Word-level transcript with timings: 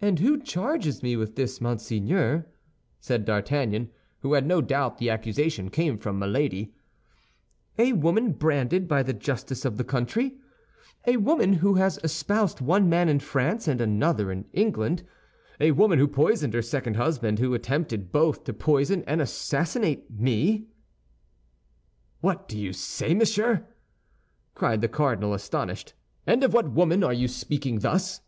"And 0.00 0.18
who 0.18 0.42
charges 0.42 1.00
me 1.00 1.14
with 1.14 1.36
this, 1.36 1.60
monseigneur?" 1.60 2.48
said 2.98 3.24
D'Artagnan, 3.24 3.88
who 4.18 4.32
had 4.32 4.44
no 4.44 4.60
doubt 4.60 4.98
the 4.98 5.10
accusation 5.10 5.70
came 5.70 5.96
from 5.96 6.18
Milady, 6.18 6.74
"a 7.78 7.92
woman 7.92 8.32
branded 8.32 8.88
by 8.88 9.04
the 9.04 9.12
justice 9.12 9.64
of 9.64 9.76
the 9.76 9.84
country; 9.84 10.34
a 11.06 11.18
woman 11.18 11.52
who 11.52 11.74
has 11.74 12.00
espoused 12.02 12.60
one 12.60 12.88
man 12.88 13.08
in 13.08 13.20
France 13.20 13.68
and 13.68 13.80
another 13.80 14.32
in 14.32 14.44
England; 14.52 15.04
a 15.60 15.70
woman 15.70 16.00
who 16.00 16.08
poisoned 16.08 16.52
her 16.52 16.60
second 16.60 16.96
husband 16.96 17.38
and 17.38 17.38
who 17.38 17.54
attempted 17.54 18.10
both 18.10 18.42
to 18.42 18.52
poison 18.52 19.04
and 19.06 19.22
assassinate 19.22 20.10
me!" 20.10 20.66
"What 22.20 22.48
do 22.48 22.58
you 22.58 22.72
say, 22.72 23.14
monsieur?" 23.14 23.68
cried 24.56 24.80
the 24.80 24.88
cardinal, 24.88 25.32
astonished; 25.32 25.94
"and 26.26 26.42
of 26.42 26.52
what 26.52 26.72
woman 26.72 27.04
are 27.04 27.12
you 27.14 27.28
speaking 27.28 27.78
thus?" 27.78 28.20